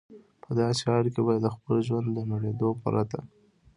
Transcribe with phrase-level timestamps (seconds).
[0.43, 3.19] په داسې حال کې به یې د خپل ژوند د نړېدو پرته.